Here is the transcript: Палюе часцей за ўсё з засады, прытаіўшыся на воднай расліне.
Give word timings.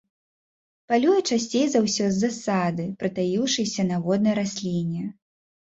Палюе 0.91 1.17
часцей 1.29 1.65
за 1.73 1.79
ўсё 1.85 2.09
з 2.17 2.23
засады, 2.25 2.87
прытаіўшыся 3.05 3.89
на 3.93 4.03
воднай 4.09 4.33
расліне. 4.43 5.01